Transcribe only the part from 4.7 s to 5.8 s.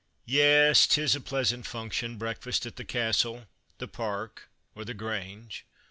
or the Grange.